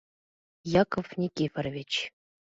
—Яков 0.81 1.07
Никифорович! 1.19 1.91